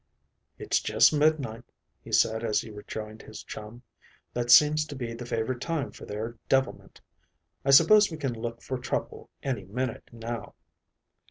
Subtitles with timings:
[0.57, 1.63] "It's just midnight,"
[2.03, 3.83] he said as he rejoined his chum.
[4.33, 6.99] "That seems to be the favorite time for their devilment.
[7.63, 10.55] I suppose we can look for trouble any minute now."